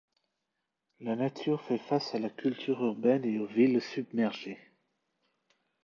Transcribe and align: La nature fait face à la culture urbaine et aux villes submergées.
La 0.99 1.15
nature 1.15 1.61
fait 1.61 1.77
face 1.77 2.15
à 2.15 2.19
la 2.19 2.31
culture 2.31 2.81
urbaine 2.83 3.23
et 3.23 3.37
aux 3.37 3.45
villes 3.45 3.79
submergées. 3.79 4.57